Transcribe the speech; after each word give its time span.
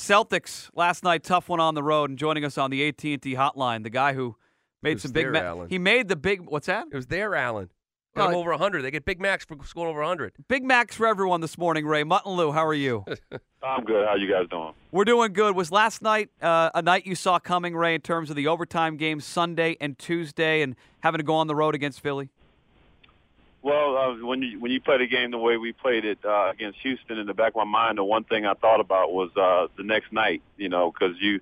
Celtics 0.00 0.70
last 0.74 1.04
night, 1.04 1.22
tough 1.22 1.48
one 1.50 1.60
on 1.60 1.74
the 1.74 1.82
road, 1.82 2.08
and 2.08 2.18
joining 2.18 2.42
us 2.44 2.56
on 2.56 2.70
the 2.70 2.88
AT&T 2.88 3.18
hotline, 3.34 3.82
the 3.82 3.90
guy 3.90 4.14
who 4.14 4.34
made 4.82 4.98
some 4.98 5.12
big. 5.12 5.30
there, 5.30 5.54
ma- 5.54 5.66
he 5.66 5.78
made 5.78 6.08
the 6.08 6.16
big. 6.16 6.40
What's 6.40 6.68
that? 6.68 6.86
It 6.90 6.96
was 6.96 7.06
there, 7.08 7.34
Allen. 7.34 7.70
Got 8.16 8.30
him 8.30 8.36
over 8.36 8.50
100. 8.50 8.82
They 8.82 8.90
get 8.90 9.04
Big 9.04 9.20
Macs 9.20 9.44
for 9.44 9.56
scoring 9.64 9.90
over 9.90 10.00
100. 10.00 10.32
Big 10.48 10.64
Macs 10.64 10.96
for 10.96 11.06
everyone 11.06 11.40
this 11.42 11.56
morning. 11.56 11.86
Ray 11.86 12.02
Mut 12.02 12.22
and 12.26 12.34
Lou, 12.34 12.50
how 12.50 12.66
are 12.66 12.74
you? 12.74 13.04
I'm 13.62 13.84
good. 13.84 14.04
How 14.04 14.12
are 14.14 14.18
you 14.18 14.28
guys 14.28 14.48
doing? 14.50 14.72
We're 14.90 15.04
doing 15.04 15.32
good. 15.32 15.54
Was 15.54 15.70
last 15.70 16.02
night 16.02 16.30
uh, 16.42 16.70
a 16.74 16.82
night 16.82 17.06
you 17.06 17.14
saw 17.14 17.38
coming, 17.38 17.76
Ray, 17.76 17.94
in 17.94 18.00
terms 18.00 18.30
of 18.30 18.36
the 18.36 18.48
overtime 18.48 18.96
games 18.96 19.24
Sunday 19.24 19.76
and 19.80 19.96
Tuesday, 19.96 20.62
and 20.62 20.74
having 21.00 21.18
to 21.18 21.24
go 21.24 21.34
on 21.34 21.46
the 21.46 21.54
road 21.54 21.74
against 21.76 22.00
Philly? 22.00 22.30
Well, 23.62 23.96
uh, 23.96 24.26
when 24.26 24.42
you 24.42 24.58
when 24.58 24.72
you 24.72 24.80
play 24.80 24.98
the 24.98 25.06
game 25.06 25.30
the 25.30 25.38
way 25.38 25.58
we 25.58 25.72
played 25.72 26.04
it 26.04 26.18
uh, 26.24 26.50
against 26.50 26.78
Houston, 26.80 27.18
in 27.18 27.26
the 27.26 27.34
back 27.34 27.52
of 27.52 27.56
my 27.56 27.64
mind, 27.64 27.98
the 27.98 28.04
one 28.04 28.24
thing 28.24 28.46
I 28.46 28.54
thought 28.54 28.80
about 28.80 29.12
was 29.12 29.30
uh, 29.36 29.68
the 29.76 29.84
next 29.84 30.12
night. 30.12 30.42
You 30.56 30.70
know, 30.70 30.90
because 30.90 31.16
you 31.20 31.40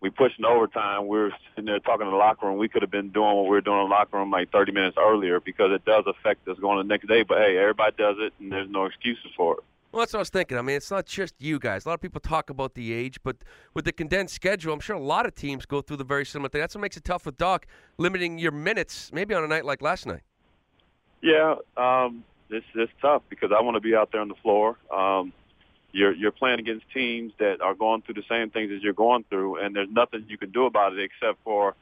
we 0.00 0.10
pushed 0.10 0.38
in 0.38 0.44
overtime. 0.44 1.06
We 1.06 1.18
were 1.18 1.32
sitting 1.50 1.66
there 1.66 1.78
talking 1.78 2.06
in 2.06 2.12
the 2.12 2.18
locker 2.18 2.46
room. 2.46 2.58
We 2.58 2.68
could 2.68 2.82
have 2.82 2.90
been 2.90 3.10
doing 3.10 3.36
what 3.36 3.44
we 3.44 3.50
were 3.50 3.60
doing 3.60 3.82
in 3.82 3.88
the 3.88 3.94
locker 3.94 4.16
room 4.16 4.30
like 4.30 4.50
30 4.50 4.72
minutes 4.72 4.96
earlier 4.98 5.40
because 5.40 5.70
it 5.72 5.84
does 5.84 6.04
affect 6.06 6.48
us 6.48 6.58
going 6.58 6.78
the 6.78 6.84
next 6.84 7.06
day. 7.06 7.22
But 7.22 7.38
hey, 7.38 7.58
everybody 7.58 7.94
does 7.96 8.16
it, 8.18 8.32
and 8.40 8.50
there's 8.50 8.70
no 8.70 8.86
excuses 8.86 9.30
for 9.36 9.54
it. 9.58 9.64
Well, 9.92 10.00
that's 10.00 10.12
what 10.12 10.18
I 10.18 10.22
was 10.22 10.30
thinking. 10.30 10.56
I 10.56 10.62
mean, 10.62 10.76
it's 10.76 10.90
not 10.90 11.04
just 11.04 11.34
you 11.40 11.58
guys. 11.58 11.84
A 11.84 11.88
lot 11.88 11.94
of 11.94 12.00
people 12.00 12.20
talk 12.20 12.48
about 12.48 12.74
the 12.74 12.92
age, 12.92 13.18
but 13.24 13.36
with 13.74 13.84
the 13.84 13.92
condensed 13.92 14.34
schedule, 14.34 14.72
I'm 14.72 14.80
sure 14.80 14.94
a 14.94 15.00
lot 15.00 15.26
of 15.26 15.34
teams 15.34 15.66
go 15.66 15.82
through 15.82 15.96
the 15.96 16.04
very 16.04 16.24
similar 16.24 16.48
thing. 16.48 16.60
That's 16.60 16.76
what 16.76 16.80
makes 16.80 16.96
it 16.96 17.04
tough 17.04 17.26
with 17.26 17.36
Doc, 17.36 17.66
limiting 17.98 18.38
your 18.38 18.52
minutes, 18.52 19.10
maybe 19.12 19.34
on 19.34 19.42
a 19.42 19.48
night 19.48 19.64
like 19.64 19.82
last 19.82 20.06
night. 20.06 20.22
Yeah, 21.22 21.56
um, 21.76 22.24
it's 22.48 22.66
it's 22.74 22.92
tough 23.00 23.22
because 23.28 23.50
I 23.56 23.62
want 23.62 23.76
to 23.76 23.80
be 23.80 23.94
out 23.94 24.10
there 24.12 24.20
on 24.20 24.28
the 24.28 24.34
floor. 24.42 24.76
Um, 24.92 25.32
you're 25.92 26.12
you're 26.14 26.32
playing 26.32 26.60
against 26.60 26.86
teams 26.92 27.32
that 27.38 27.60
are 27.60 27.74
going 27.74 28.02
through 28.02 28.14
the 28.14 28.24
same 28.28 28.50
things 28.50 28.72
as 28.74 28.82
you're 28.82 28.92
going 28.92 29.24
through, 29.28 29.58
and 29.58 29.74
there's 29.74 29.90
nothing 29.90 30.24
you 30.28 30.38
can 30.38 30.50
do 30.50 30.66
about 30.66 30.92
it 30.94 31.00
except 31.00 31.42
for 31.44 31.74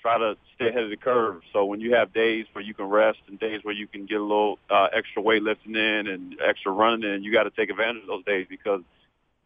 try 0.00 0.18
to 0.18 0.36
stay 0.54 0.68
ahead 0.68 0.84
of 0.84 0.90
the 0.90 0.96
curve. 0.96 1.42
So 1.52 1.64
when 1.64 1.80
you 1.80 1.94
have 1.94 2.12
days 2.12 2.46
where 2.52 2.64
you 2.64 2.74
can 2.74 2.86
rest 2.86 3.18
and 3.28 3.38
days 3.38 3.60
where 3.62 3.74
you 3.74 3.86
can 3.86 4.06
get 4.06 4.18
a 4.18 4.22
little 4.22 4.58
uh, 4.70 4.88
extra 4.94 5.22
weightlifting 5.22 5.76
in 5.76 6.06
and 6.06 6.36
extra 6.46 6.72
running 6.72 7.08
in, 7.08 7.22
you 7.22 7.32
got 7.32 7.44
to 7.44 7.50
take 7.50 7.70
advantage 7.70 8.02
of 8.02 8.08
those 8.08 8.24
days 8.24 8.46
because 8.48 8.80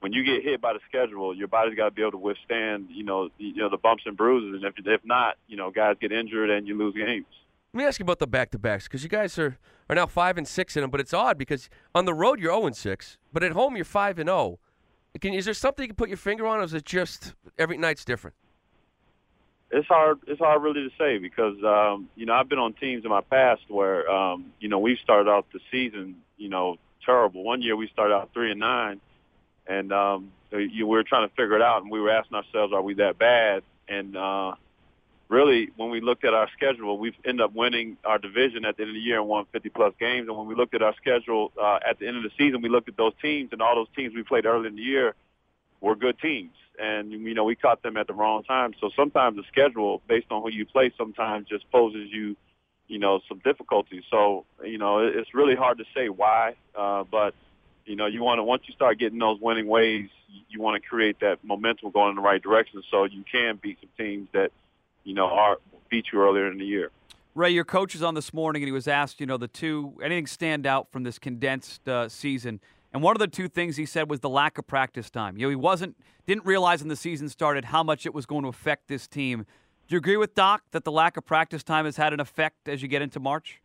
when 0.01 0.13
you 0.13 0.23
get 0.23 0.45
hit 0.45 0.61
by 0.61 0.73
the 0.73 0.81
schedule, 0.89 1.35
your 1.35 1.49
body's 1.49 1.75
got 1.77 1.87
to 1.87 1.91
be 1.91 2.03
able 2.03 2.13
to 2.13 2.19
withstand, 2.19 2.89
you 2.91 3.05
know, 3.05 3.31
the, 3.39 3.45
you 3.45 3.57
know 3.57 3.71
the 3.71 3.79
bumps 3.79 4.05
and 4.07 4.17
bruises. 4.17 4.63
And 4.63 4.65
if 4.65 4.75
if 4.87 5.05
not, 5.05 5.37
you 5.49 5.57
know, 5.57 5.71
guys 5.71 5.97
get 6.01 6.13
injured 6.13 6.51
and 6.51 6.69
you 6.69 6.77
lose 6.77 6.95
games. 6.95 7.27
Let 7.75 7.79
me 7.79 7.85
ask 7.87 7.99
you 7.99 8.05
about 8.05 8.21
the 8.21 8.29
back-to-backs 8.29 8.85
because 8.85 9.03
you 9.03 9.09
guys 9.09 9.37
are, 9.37 9.59
are 9.91 9.97
now 9.97 10.07
five 10.07 10.39
and 10.39 10.47
six 10.47 10.77
in 10.77 10.83
them, 10.83 10.91
but 10.91 11.01
it's 11.01 11.13
odd 11.13 11.37
because 11.37 11.69
on 11.93 12.05
the 12.05 12.15
road 12.15 12.39
you're 12.39 12.53
zero 12.53 12.67
and 12.67 12.77
six, 12.77 13.19
but 13.33 13.43
at 13.43 13.51
home 13.51 13.75
you're 13.75 13.85
five 13.85 14.21
and 14.21 14.29
zero. 14.29 14.61
Can 15.21 15.35
is 15.35 15.45
there 15.45 15.55
something 15.55 15.83
you 15.83 15.89
can 15.89 15.97
put 15.97 16.09
your 16.09 16.17
finger 16.17 16.47
on, 16.47 16.61
or 16.61 16.63
is 16.63 16.73
it 16.73 16.85
just 16.85 17.35
every 17.59 17.77
night's 17.77 18.05
different? 18.05 18.37
it's 19.73 19.89
hard 19.89 20.21
it's 20.29 20.39
hard 20.39 20.63
really 20.63 20.89
to 20.89 20.91
say 20.97 21.19
because 21.19 21.57
um 21.65 22.09
you 22.15 22.27
know 22.27 22.35
I've 22.35 22.49
been 22.49 22.61
on 22.61 22.75
teams 22.75 23.05
in 23.05 23.11
my 23.11 23.23
past 23.23 23.63
where 23.67 24.09
um 24.09 24.53
you 24.61 24.69
know 24.69 24.79
we 24.79 24.97
started 25.03 25.29
out 25.29 25.47
the 25.53 25.59
season 25.73 26.17
you 26.37 26.49
know 26.49 26.77
terrible 27.05 27.43
one 27.43 27.61
year 27.61 27.75
we 27.75 27.89
started 27.89 28.15
out 28.15 28.31
3 28.33 28.53
and 28.53 28.61
9 28.61 29.01
and 29.67 29.93
um 29.93 30.31
you 30.53 30.87
we 30.87 30.97
were 30.97 31.03
trying 31.03 31.29
to 31.29 31.35
figure 31.35 31.57
it 31.57 31.63
out 31.63 31.83
and 31.83 31.91
we 31.91 32.01
were 32.01 32.11
asking 32.11 32.37
ourselves 32.37 32.73
are 32.73 32.83
we 32.83 32.95
that 32.95 33.19
bad 33.19 33.65
and 33.89 34.17
uh 34.17 34.55
really 35.35 35.71
when 35.77 35.91
we 35.91 36.01
looked 36.01 36.25
at 36.25 36.35
our 36.35 36.49
schedule 36.57 36.99
we've 36.99 37.17
ended 37.25 37.41
up 37.41 37.53
winning 37.55 37.97
our 38.05 38.19
division 38.19 38.65
at 38.65 38.77
the 38.77 38.83
end 38.83 38.91
of 38.91 38.95
the 38.95 39.01
year 39.01 39.19
and 39.19 39.29
won 39.29 39.45
50 39.53 39.69
plus 39.71 39.93
games 39.99 40.29
and 40.29 40.37
when 40.37 40.47
we 40.47 40.55
looked 40.55 40.75
at 40.75 40.83
our 40.83 40.95
schedule 40.97 41.53
uh 41.61 41.79
at 41.89 41.99
the 41.99 42.07
end 42.07 42.17
of 42.17 42.23
the 42.23 42.31
season 42.39 42.63
we 42.63 42.69
looked 42.69 42.89
at 42.89 42.97
those 42.97 43.13
teams 43.21 43.49
and 43.53 43.61
all 43.61 43.75
those 43.75 43.95
teams 43.97 44.15
we 44.15 44.23
played 44.23 44.47
early 44.47 44.69
in 44.69 44.77
the 44.77 44.83
year 44.83 45.15
were 45.85 45.95
good 45.95 46.19
teams. 46.19 46.55
And, 46.79 47.13
you 47.13 47.35
know, 47.35 47.45
we 47.45 47.55
caught 47.55 47.83
them 47.83 47.97
at 47.97 48.09
the 48.09 48.15
wrong 48.15 48.43
time. 48.43 48.75
So 48.81 48.91
sometimes 48.97 49.37
the 49.37 49.45
schedule, 49.53 50.03
based 50.09 50.27
on 50.31 50.43
who 50.43 50.51
you 50.51 50.67
play, 50.67 50.93
sometimes 50.97 51.47
just 51.47 51.71
poses 51.71 52.09
you, 52.11 52.37
you 52.89 52.99
know, 52.99 53.21
some 53.29 53.39
difficulties. 53.45 54.03
So, 54.11 54.45
you 54.65 54.79
know, 54.79 54.99
it's 55.01 55.33
really 55.35 55.55
hard 55.55 55.79
to 55.79 55.85
say 55.95 56.09
why. 56.09 56.55
Uh, 56.77 57.05
but, 57.05 57.35
you 57.85 57.95
know, 57.95 58.07
you 58.07 58.23
want 58.23 58.39
to, 58.39 58.43
once 58.43 58.63
you 58.67 58.75
start 58.75 58.99
getting 58.99 59.19
those 59.19 59.39
winning 59.41 59.69
ways, 59.69 60.09
you 60.49 60.61
want 60.61 60.83
to 60.83 60.89
create 60.89 61.21
that 61.21 61.45
momentum 61.45 61.91
going 61.91 62.11
in 62.11 62.17
the 62.17 62.23
right 62.23 62.43
direction 62.43 62.83
so 62.91 63.05
you 63.05 63.23
can 63.31 63.61
beat 63.63 63.79
some 63.81 63.91
teams 63.97 64.29
that, 64.33 64.51
you 65.05 65.15
know, 65.15 65.57
beat 65.89 66.07
you 66.13 66.21
earlier 66.21 66.51
in 66.51 66.59
the 66.59 66.65
year. 66.65 66.91
Ray, 67.35 67.51
your 67.51 67.65
coach 67.65 67.95
was 67.95 68.03
on 68.03 68.15
this 68.15 68.33
morning, 68.33 68.63
and 68.63 68.69
he 68.69 68.73
was 68.73 68.87
asked, 68.87 69.21
you 69.21 69.27
know, 69.27 69.37
the 69.37 69.49
two 69.49 69.95
anything 70.03 70.27
stand 70.27 70.67
out 70.67 70.91
from 70.93 71.03
this 71.03 71.19
condensed 71.19 71.89
uh, 71.89 72.09
season. 72.09 72.61
And 72.93 73.03
one 73.03 73.17
of 73.17 73.19
the 73.19 73.27
two 73.27 73.49
things 73.49 73.77
he 73.77 73.87
said 73.87 74.09
was 74.09 74.21
the 74.21 74.29
lack 74.29 74.57
of 74.57 74.69
practice 74.69 75.11
time. 75.11 75.37
You 75.37 75.47
know, 75.47 75.51
he 75.51 75.57
wasn't 75.57 75.97
didn't 76.27 76.47
realize 76.47 76.81
when 76.81 76.89
the 76.89 76.97
season 76.97 77.29
started 77.29 77.67
how 77.67 77.83
much 77.83 78.07
it 78.07 78.15
was 78.15 78.25
going 78.25 78.43
to 78.43 78.49
affect 78.49 78.87
this 78.87 79.09
team. 79.09 79.47
Do 79.89 79.95
you 79.95 79.99
agree 79.99 80.17
with 80.17 80.35
Doc 80.35 80.63
that 80.71 80.85
the 80.85 80.93
lack 80.93 81.17
of 81.17 81.27
practice 81.27 81.65
time 81.65 81.85
has 81.85 81.97
had 81.97 82.13
an 82.13 82.21
effect 82.21 82.69
as 82.69 82.83
you 82.83 82.89
get 82.89 83.03
into 83.03 83.19
March? 83.19 83.61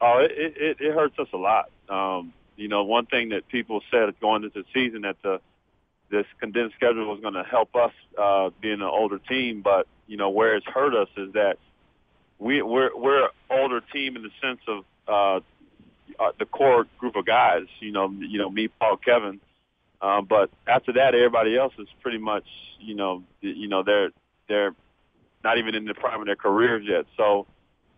Oh, 0.00 0.18
it, 0.18 0.32
it, 0.32 0.56
it 0.56 0.76
it 0.80 0.94
hurts 0.94 1.18
us 1.18 1.28
a 1.32 1.36
lot. 1.36 1.70
Um, 1.88 2.32
you 2.56 2.66
know, 2.68 2.82
one 2.82 3.06
thing 3.06 3.28
that 3.30 3.46
people 3.48 3.80
said 3.90 4.12
going 4.20 4.42
into 4.42 4.62
the 4.62 4.66
season 4.74 5.02
that 5.02 5.16
the 5.22 5.40
this 6.10 6.26
condensed 6.40 6.76
schedule 6.76 7.06
was 7.06 7.20
going 7.20 7.34
to 7.34 7.44
help 7.44 7.74
us 7.76 7.92
uh, 8.18 8.50
being 8.60 8.80
an 8.80 8.82
older 8.82 9.18
team, 9.18 9.62
but 9.62 9.86
you 10.06 10.16
know 10.16 10.30
where 10.30 10.56
it's 10.56 10.66
hurt 10.66 10.94
us 10.94 11.08
is 11.16 11.32
that 11.34 11.58
we 12.38 12.62
we're 12.62 12.96
we're 12.96 13.24
an 13.24 13.30
older 13.50 13.80
team 13.92 14.16
in 14.16 14.22
the 14.22 14.30
sense 14.42 14.60
of 14.66 14.84
uh, 15.06 15.40
uh, 16.22 16.32
the 16.38 16.46
core 16.46 16.86
group 16.98 17.16
of 17.16 17.26
guys. 17.26 17.66
You 17.78 17.92
know, 17.92 18.10
you 18.10 18.38
know 18.38 18.50
me, 18.50 18.68
Paul, 18.68 18.96
Kevin. 18.96 19.40
Um, 20.02 20.24
but 20.24 20.50
after 20.66 20.94
that, 20.94 21.14
everybody 21.14 21.56
else 21.56 21.74
is 21.78 21.88
pretty 22.02 22.18
much 22.18 22.46
you 22.80 22.94
know 22.94 23.22
you 23.40 23.68
know 23.68 23.82
they're 23.82 24.10
they're 24.48 24.74
not 25.44 25.58
even 25.58 25.74
in 25.74 25.84
the 25.84 25.94
prime 25.94 26.20
of 26.20 26.26
their 26.26 26.36
careers 26.36 26.84
yet. 26.86 27.06
So 27.16 27.46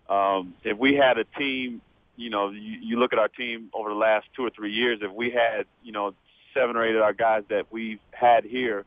um, 0.09 0.55
if 0.65 0.77
we 0.79 0.95
had 0.95 1.19
a 1.19 1.25
team, 1.25 1.81
you 2.17 2.31
know, 2.31 2.51
you, 2.51 2.79
you 2.81 2.99
look 2.99 3.13
at 3.13 3.19
our 3.19 3.29
team 3.29 3.71
over 3.73 3.89
the 3.89 3.97
last 3.97 4.27
two 4.37 4.45
or 4.45 4.51
three 4.51 4.73
years, 4.73 4.99
if 5.03 5.11
we 5.13 5.31
had, 5.31 5.67
you 5.83 5.93
know, 5.93 6.15
seven 6.55 6.77
or 6.77 6.85
eight 6.85 6.95
of 6.95 7.03
our 7.03 7.13
guys 7.13 7.45
that 7.49 7.67
we've 7.71 8.01
had 8.13 8.45
here 8.45 8.85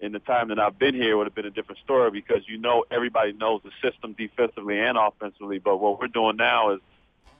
in 0.00 0.12
the 0.12 0.20
time 0.20 0.48
that 0.48 0.58
I've 0.58 0.78
been 0.78 0.94
here, 0.94 1.16
would 1.16 1.26
have 1.26 1.34
been 1.34 1.46
a 1.46 1.50
different 1.50 1.80
story 1.80 2.10
because 2.10 2.42
you 2.46 2.58
know 2.58 2.84
everybody 2.90 3.32
knows 3.32 3.62
the 3.64 3.70
system 3.82 4.14
defensively 4.16 4.78
and 4.78 4.96
offensively. 4.96 5.58
But 5.58 5.78
what 5.78 5.98
we're 5.98 6.06
doing 6.06 6.36
now 6.36 6.74
is, 6.74 6.80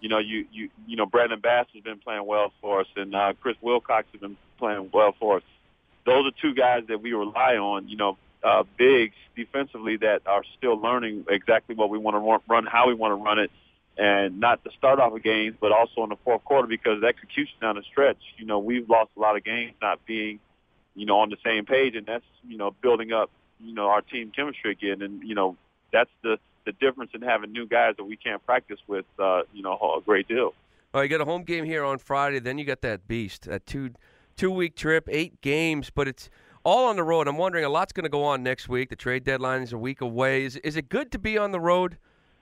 you 0.01 0.09
know, 0.09 0.19
you 0.19 0.47
you 0.53 0.71
you 0.87 0.97
know, 0.97 1.07
Brandon 1.07 1.41
Bass 1.41 1.67
has 1.75 1.83
been 1.83 1.99
playing 1.99 2.27
well 2.27 2.53
for 2.61 2.81
us, 2.81 2.89
and 2.97 3.15
uh, 3.15 3.35
Chris 3.41 3.57
Wilcox 3.61 4.09
has 4.13 4.21
been 4.21 4.37
playing 4.59 4.91
well 4.93 5.15
for 5.19 5.37
us. 5.37 5.43
Those 6.05 6.27
are 6.27 6.33
two 6.43 6.55
guys 6.55 6.85
that 6.89 7.01
we 7.01 7.13
rely 7.13 7.57
on. 7.57 7.89
You 7.89 7.97
know, 7.97 8.19
uh, 8.43 8.65
bigs 8.77 9.17
defensively 9.37 9.97
that 9.99 10.23
are 10.27 10.43
still 10.57 10.77
learning 10.81 11.27
exactly 11.29 11.75
what 11.75 11.91
we 11.91 11.99
want 11.99 12.17
to 12.17 12.53
run, 12.53 12.67
how 12.67 12.89
we 12.89 12.95
want 12.95 13.13
to 13.13 13.23
run 13.23 13.39
it, 13.39 13.51
and 13.99 14.39
not 14.39 14.63
to 14.65 14.71
start 14.79 15.01
off 15.01 15.13
of 15.13 15.23
games, 15.23 15.57
but 15.61 15.73
also 15.73 16.05
in 16.05 16.09
the 16.09 16.17
fourth 16.25 16.45
quarter 16.45 16.69
because 16.69 17.03
execution 17.03 17.55
down 17.61 17.75
the 17.75 17.83
stretch. 17.83 18.19
You 18.39 18.47
know, 18.47 18.61
we've 18.61 18.89
lost 18.89 19.11
a 19.17 19.21
lot 19.21 19.37
of 19.37 19.45
games 19.45 19.75
not 19.83 20.05
being, 20.07 20.39
you 20.95 21.05
know, 21.05 21.19
on 21.19 21.31
the 21.31 21.37
same 21.45 21.67
page, 21.67 21.97
and 21.97 22.07
that's 22.07 22.25
you 22.47 22.57
know 22.57 22.71
building 22.81 23.13
up, 23.13 23.31
you 23.61 23.75
know, 23.75 23.89
our 23.89 24.01
team 24.01 24.31
chemistry 24.35 24.71
again, 24.73 25.03
and 25.03 25.23
you 25.23 25.35
know 25.35 25.57
that's 25.93 26.11
the 26.23 26.39
the 26.65 26.73
difference 26.73 27.11
in 27.15 27.23
having 27.23 27.51
new 27.51 27.67
guys 27.67 27.95
that 27.97 28.05
we 28.05 28.15
can't 28.15 28.45
practice 28.45 28.79
with, 28.87 29.07
uh, 29.19 29.41
you 29.55 29.63
know, 29.63 29.73
a 29.97 30.03
great 30.03 30.29
deal. 30.29 30.53
Oh, 30.93 31.01
you 31.01 31.09
got 31.09 31.23
a 31.23 31.25
home 31.25 31.43
game 31.43 31.65
here 31.65 31.83
on 31.83 31.99
Friday, 31.99 32.41
then 32.41 32.59
you 32.59 32.65
got 32.65 32.83
that 32.83 33.09
beast, 33.09 33.45
that 33.45 33.67
two 33.67 33.91
two 34.37 34.51
week 34.51 34.77
trip, 34.77 35.09
eight 35.11 35.41
games, 35.41 35.91
but 35.91 36.07
it's 36.07 36.31
all 36.65 36.87
on 36.87 36.97
the 36.97 37.03
road. 37.03 37.27
I'm 37.27 37.37
wondering 37.37 37.65
a 37.65 37.69
lot's 37.69 37.93
going 37.93 38.05
to 38.05 38.11
go 38.11 38.23
on 38.23 38.43
next 38.43 38.69
week. 38.69 38.91
The 38.91 38.97
trade 38.97 39.25
deadline 39.25 39.63
is 39.63 39.73
a 39.73 39.79
week 39.79 40.01
away. 40.01 40.45
Is 40.45 40.57
is 40.57 40.77
it 40.77 40.89
good 40.89 41.11
to 41.13 41.19
be 41.19 41.37
on 41.37 41.51
the 41.51 41.61
road 41.61 41.99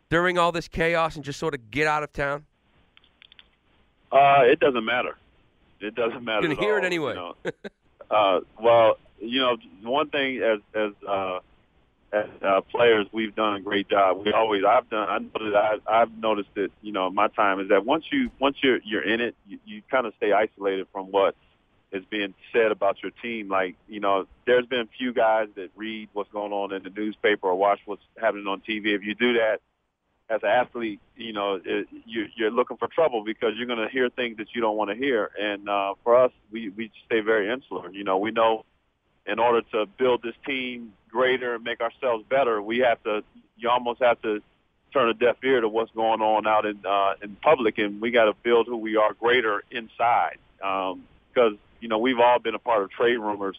during 0.08 0.38
all 0.38 0.53
this 0.53 0.69
chaos 0.69 1.17
and 1.17 1.25
just 1.25 1.38
sort 1.38 1.55
of 1.55 1.70
get 1.70 1.87
out 1.87 2.03
of 2.03 2.12
town? 2.12 2.44
Uh, 4.12 4.43
it 4.44 4.61
doesn't 4.61 4.85
matter. 4.85 5.17
It 5.81 5.94
doesn't 5.94 6.25
matter. 6.25 6.49
You 6.49 6.55
can 6.55 6.64
hear 6.64 6.79
it 6.79 6.85
anyway. 6.85 7.14
You 7.14 7.17
know. 7.17 7.35
uh, 8.11 8.41
well, 8.61 8.99
you 9.20 9.41
know, 9.41 9.56
one 9.82 10.08
thing 10.11 10.43
as 10.43 10.61
as 10.75 10.93
uh, 11.06 11.38
as 12.12 12.26
uh, 12.43 12.61
players, 12.62 13.06
we've 13.12 13.35
done 13.35 13.56
a 13.56 13.61
great 13.61 13.88
job. 13.88 14.25
We 14.25 14.32
always, 14.32 14.62
I've 14.67 14.88
done, 14.88 15.08
I 15.08 15.19
know 15.19 15.50
that 15.50 15.81
I, 15.87 16.03
I've 16.03 16.17
noticed 16.17 16.50
it. 16.56 16.73
You 16.82 16.93
know, 16.93 17.11
my 17.11 17.29
time 17.29 17.61
is 17.61 17.69
that 17.69 17.85
once 17.85 18.05
you 18.11 18.31
once 18.38 18.56
you're 18.62 18.79
you're 18.85 19.03
in 19.03 19.20
it, 19.20 19.35
you, 19.47 19.58
you 19.67 19.82
kind 19.91 20.06
of 20.06 20.14
stay 20.17 20.32
isolated 20.32 20.87
from 20.93 21.06
what 21.06 21.35
is 21.93 22.05
being 22.11 22.35
said 22.53 22.73
about 22.73 23.03
your 23.03 23.12
team. 23.23 23.49
Like, 23.49 23.76
you 23.88 24.00
know, 24.00 24.26
there's 24.47 24.67
been 24.67 24.81
a 24.81 24.88
few 24.99 25.12
guys 25.12 25.49
that 25.56 25.70
read 25.76 26.08
what's 26.12 26.31
going 26.32 26.53
on 26.53 26.73
in 26.73 26.82
the 26.82 26.91
newspaper 26.91 27.49
or 27.49 27.55
watch 27.55 27.81
what's 27.87 28.03
happening 28.19 28.47
on 28.47 28.61
TV. 28.61 28.94
If 28.94 29.03
you 29.03 29.14
do 29.14 29.35
that 29.35 29.61
as 30.28 30.40
an 30.43 30.49
athlete, 30.49 31.00
you 31.17 31.32
know, 31.32 31.61
it, 31.64 31.87
you, 32.05 32.26
you're 32.37 32.50
looking 32.50 32.76
for 32.76 32.88
trouble 32.88 33.25
because 33.25 33.52
you're 33.56 33.67
going 33.67 33.78
to 33.78 33.88
hear 33.88 34.08
things 34.11 34.37
that 34.38 34.49
you 34.55 34.61
don't 34.61 34.76
want 34.76 34.90
to 34.90 34.96
hear. 34.96 35.31
And 35.38 35.69
uh, 35.69 35.94
for 36.02 36.17
us, 36.17 36.32
we, 36.50 36.70
we 36.70 36.90
stay 37.06 37.20
very 37.20 37.50
insular. 37.50 37.90
You 37.93 38.05
know, 38.05 38.19
we 38.19 38.32
know 38.32 38.64
in 39.26 39.38
order 39.38 39.62
to 39.73 39.87
build 39.99 40.23
this 40.23 40.34
team 40.44 40.93
greater 41.08 41.55
and 41.55 41.64
make 41.64 41.81
ourselves 41.81 42.25
better, 42.28 42.61
we 42.61 42.78
have 42.78 43.02
to, 43.05 43.23
you 43.56 43.69
almost 43.69 44.02
have 44.02 44.20
to 44.23 44.43
turn 44.93 45.08
a 45.08 45.14
deaf 45.14 45.37
ear 45.44 45.61
to 45.61 45.69
what's 45.69 45.90
going 45.93 46.20
on 46.20 46.46
out 46.46 46.64
in 46.64 46.79
uh, 46.87 47.14
in 47.22 47.37
public, 47.37 47.79
and 47.79 48.00
we 48.00 48.11
got 48.11 48.25
to 48.25 48.34
build 48.43 48.67
who 48.67 48.76
we 48.76 48.96
are 48.96 49.12
greater 49.14 49.62
inside. 49.70 50.38
Because 50.58 50.93
um, 51.52 51.58
you 51.81 51.88
know 51.88 51.99
we've 51.99 52.19
all 52.19 52.38
been 52.38 52.55
a 52.55 52.58
part 52.58 52.82
of 52.82 52.90
trade 52.90 53.17
rumors, 53.19 53.58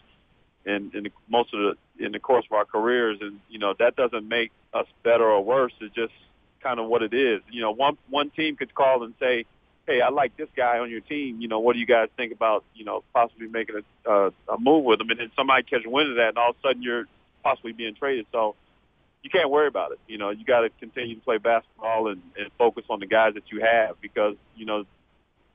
in, 0.64 0.90
in 0.94 1.04
the, 1.04 1.12
most 1.28 1.54
of 1.54 1.60
the 1.60 2.04
in 2.04 2.12
the 2.12 2.18
course 2.18 2.44
of 2.50 2.56
our 2.56 2.64
careers, 2.64 3.18
and 3.20 3.40
you 3.48 3.58
know 3.58 3.74
that 3.78 3.96
doesn't 3.96 4.28
make 4.28 4.50
us 4.74 4.86
better 5.02 5.24
or 5.24 5.42
worse. 5.42 5.72
It 5.80 5.94
just 5.94 6.12
kind 6.62 6.80
of 6.80 6.86
what 6.86 7.02
it 7.02 7.14
is. 7.14 7.40
You 7.50 7.62
know, 7.62 7.70
one 7.70 7.96
one 8.10 8.30
team 8.30 8.56
could 8.56 8.74
call 8.74 9.02
and 9.04 9.14
say, 9.20 9.44
"Hey, 9.86 10.00
I 10.00 10.10
like 10.10 10.36
this 10.36 10.48
guy 10.56 10.78
on 10.78 10.90
your 10.90 11.00
team. 11.00 11.40
You 11.40 11.48
know, 11.48 11.60
what 11.60 11.74
do 11.74 11.78
you 11.78 11.86
guys 11.86 12.08
think 12.16 12.32
about 12.32 12.64
you 12.74 12.84
know 12.84 13.04
possibly 13.12 13.48
making 13.48 13.76
a 14.06 14.10
uh, 14.10 14.30
a 14.48 14.58
move 14.58 14.84
with 14.84 15.00
him?" 15.00 15.10
And 15.10 15.20
then 15.20 15.30
somebody 15.36 15.62
catch 15.64 15.82
wind 15.86 16.10
of 16.10 16.16
that, 16.16 16.30
and 16.30 16.38
all 16.38 16.50
of 16.50 16.56
a 16.56 16.68
sudden 16.68 16.82
you're 16.82 17.06
possibly 17.42 17.72
being 17.72 17.94
traded. 17.94 18.26
So 18.32 18.54
you 19.22 19.30
can't 19.30 19.50
worry 19.50 19.66
about 19.66 19.92
it. 19.92 20.00
You 20.06 20.18
know, 20.18 20.30
you 20.30 20.44
got 20.44 20.60
to 20.60 20.70
continue 20.80 21.16
to 21.16 21.20
play 21.20 21.38
basketball 21.38 22.08
and, 22.08 22.22
and 22.38 22.50
focus 22.56 22.84
on 22.88 23.00
the 23.00 23.06
guys 23.06 23.34
that 23.34 23.50
you 23.50 23.60
have 23.60 24.00
because 24.00 24.36
you 24.56 24.66
know 24.66 24.84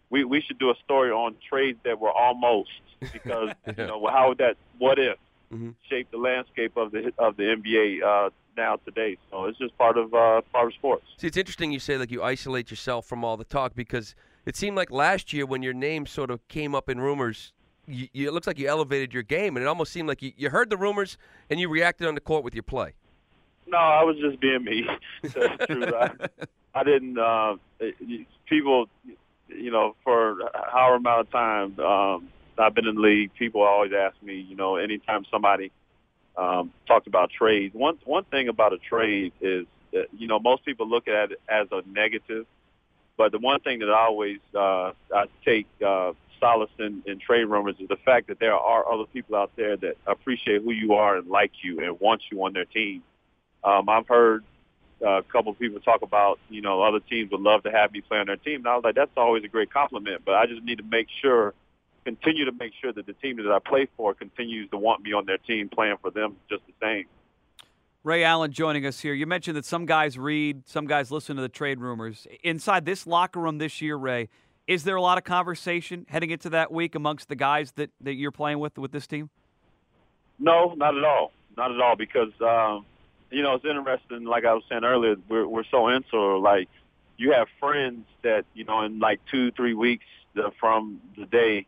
we 0.09 0.23
we 0.23 0.41
should 0.41 0.59
do 0.59 0.69
a 0.69 0.75
story 0.83 1.11
on 1.11 1.35
trades 1.49 1.79
that 1.83 1.99
were 1.99 2.11
almost 2.11 2.69
because 3.11 3.49
yeah. 3.67 3.73
you 3.77 3.87
know 3.87 4.07
how 4.07 4.29
would 4.29 4.37
that 4.37 4.57
what 4.77 4.99
if 4.99 5.17
mm-hmm. 5.53 5.69
shape 5.89 6.09
the 6.11 6.17
landscape 6.17 6.75
of 6.77 6.91
the 6.91 7.11
of 7.17 7.37
the 7.37 7.43
NBA 7.43 8.03
uh, 8.03 8.29
now 8.57 8.77
today. 8.77 9.17
So 9.31 9.45
it's 9.45 9.57
just 9.57 9.77
part 9.77 9.97
of 9.97 10.13
uh, 10.13 10.41
part 10.51 10.67
of 10.67 10.73
sports. 10.73 11.05
See, 11.17 11.27
it's 11.27 11.37
interesting 11.37 11.71
you 11.71 11.79
say 11.79 11.97
like 11.97 12.11
you 12.11 12.23
isolate 12.23 12.69
yourself 12.69 13.05
from 13.05 13.23
all 13.23 13.37
the 13.37 13.45
talk 13.45 13.75
because 13.75 14.15
it 14.45 14.55
seemed 14.55 14.75
like 14.75 14.91
last 14.91 15.33
year 15.33 15.45
when 15.45 15.63
your 15.63 15.73
name 15.73 16.05
sort 16.05 16.29
of 16.29 16.47
came 16.47 16.75
up 16.75 16.89
in 16.89 16.99
rumors. 16.99 17.53
You, 17.85 18.07
you, 18.13 18.27
it 18.29 18.33
looks 18.33 18.47
like 18.47 18.57
you 18.57 18.67
elevated 18.69 19.13
your 19.13 19.23
game, 19.23 19.57
and 19.57 19.63
it 19.63 19.67
almost 19.67 19.91
seemed 19.91 20.07
like 20.07 20.21
you, 20.21 20.31
you 20.37 20.49
heard 20.49 20.69
the 20.69 20.77
rumors 20.77 21.17
and 21.49 21.59
you 21.59 21.67
reacted 21.67 22.07
on 22.07 22.15
the 22.15 22.21
court 22.21 22.43
with 22.43 22.55
your 22.55 22.63
play. 22.63 22.93
No, 23.67 23.77
I 23.77 24.03
was 24.03 24.15
just 24.17 24.39
being 24.39 24.63
me. 24.63 24.85
That's 25.21 25.65
true. 25.65 25.85
I, 25.93 26.11
I 26.75 26.83
didn't. 26.83 27.17
Uh, 27.17 27.55
people, 28.47 28.87
you 29.47 29.71
know, 29.71 29.95
for 30.03 30.37
however 30.71 30.95
amount 30.95 31.27
of 31.27 31.31
time 31.31 31.79
um, 31.79 32.29
I've 32.57 32.73
been 32.73 32.87
in 32.87 32.95
the 32.95 33.01
league, 33.01 33.33
people 33.33 33.61
always 33.61 33.91
ask 33.93 34.15
me, 34.21 34.35
you 34.35 34.55
know, 34.55 34.75
anytime 34.75 35.25
somebody 35.31 35.71
um, 36.37 36.71
talks 36.87 37.07
about 37.07 37.29
trades. 37.31 37.73
One 37.73 37.97
one 38.05 38.23
thing 38.25 38.47
about 38.47 38.73
a 38.73 38.77
trade 38.77 39.33
is, 39.41 39.65
that, 39.91 40.07
you 40.17 40.27
know, 40.27 40.39
most 40.39 40.65
people 40.65 40.87
look 40.87 41.07
at 41.07 41.31
it 41.31 41.41
as 41.47 41.67
a 41.71 41.81
negative, 41.87 42.45
but 43.17 43.31
the 43.31 43.39
one 43.39 43.59
thing 43.59 43.79
that 43.79 43.89
I 43.89 44.05
always 44.05 44.39
uh, 44.55 44.91
I 45.13 45.25
take 45.45 45.67
uh, 45.85 46.13
solace 46.39 46.71
in, 46.79 47.03
in 47.05 47.19
trade 47.19 47.45
rumors 47.45 47.75
is 47.79 47.87
the 47.87 47.97
fact 47.97 48.27
that 48.27 48.39
there 48.39 48.55
are 48.55 48.91
other 48.91 49.05
people 49.05 49.35
out 49.35 49.51
there 49.55 49.77
that 49.77 49.95
appreciate 50.05 50.61
who 50.63 50.71
you 50.71 50.93
are 50.93 51.17
and 51.17 51.27
like 51.29 51.51
you 51.61 51.79
and 51.79 51.99
want 51.99 52.21
you 52.31 52.43
on 52.43 52.53
their 52.53 52.65
team. 52.65 53.03
Um, 53.63 53.87
I've 53.87 54.07
heard 54.07 54.43
uh, 55.01 55.19
a 55.19 55.23
couple 55.23 55.51
of 55.51 55.59
people 55.59 55.79
talk 55.79 56.01
about, 56.01 56.39
you 56.49 56.61
know, 56.61 56.81
other 56.81 56.99
teams 56.99 57.31
would 57.31 57.41
love 57.41 57.63
to 57.63 57.71
have 57.71 57.91
me 57.91 58.01
play 58.01 58.19
on 58.19 58.27
their 58.27 58.37
team. 58.37 58.57
And 58.57 58.67
I 58.67 58.75
was 58.75 58.83
like, 58.83 58.95
that's 58.95 59.11
always 59.15 59.43
a 59.43 59.47
great 59.47 59.71
compliment, 59.71 60.23
but 60.25 60.35
I 60.35 60.45
just 60.45 60.63
need 60.63 60.79
to 60.79 60.83
make 60.83 61.07
sure, 61.21 61.53
continue 62.03 62.45
to 62.45 62.51
make 62.51 62.73
sure 62.81 62.93
that 62.93 63.05
the 63.05 63.13
team 63.13 63.37
that 63.37 63.51
I 63.51 63.59
play 63.59 63.87
for 63.97 64.13
continues 64.13 64.69
to 64.71 64.77
want 64.77 65.03
me 65.03 65.13
on 65.13 65.25
their 65.25 65.37
team, 65.37 65.69
playing 65.69 65.97
for 66.01 66.11
them 66.11 66.35
just 66.49 66.63
the 66.67 66.73
same. 66.81 67.05
Ray 68.03 68.23
Allen 68.23 68.51
joining 68.51 68.85
us 68.85 68.99
here. 68.99 69.13
You 69.13 69.25
mentioned 69.25 69.55
that 69.55 69.65
some 69.65 69.85
guys 69.85 70.17
read, 70.17 70.67
some 70.67 70.87
guys 70.87 71.09
listen 71.09 71.37
to 71.37 71.41
the 71.41 71.49
trade 71.49 71.79
rumors. 71.79 72.27
Inside 72.43 72.85
this 72.85 73.07
locker 73.07 73.39
room 73.39 73.59
this 73.59 73.81
year, 73.81 73.95
Ray, 73.95 74.27
is 74.67 74.83
there 74.83 74.97
a 74.97 75.01
lot 75.01 75.17
of 75.17 75.23
conversation 75.23 76.05
heading 76.09 76.29
into 76.29 76.49
that 76.49 76.71
week 76.71 76.95
amongst 76.95 77.29
the 77.29 77.35
guys 77.35 77.71
that, 77.73 77.91
that 78.01 78.15
you're 78.15 78.31
playing 78.31 78.59
with 78.59 78.77
with 78.77 78.91
this 78.91 79.07
team? 79.07 79.29
No, 80.37 80.73
not 80.75 80.97
at 80.97 81.03
all. 81.03 81.31
Not 81.55 81.71
at 81.71 81.79
all 81.79 81.95
because 81.95 82.31
um, 82.41 82.85
you 83.33 83.41
know, 83.41 83.55
it's 83.55 83.65
interesting. 83.65 84.25
Like 84.25 84.45
I 84.45 84.53
was 84.53 84.63
saying 84.69 84.83
earlier, 84.83 85.15
we're 85.29 85.47
we're 85.47 85.63
so 85.71 85.89
insular. 85.89 86.37
Like 86.37 86.69
you 87.17 87.31
have 87.33 87.47
friends 87.59 88.05
that 88.23 88.45
you 88.53 88.63
know 88.63 88.81
in 88.81 88.99
like 88.99 89.21
two 89.31 89.51
three 89.51 89.73
weeks 89.73 90.05
from 90.59 90.99
the 91.17 91.25
day 91.25 91.67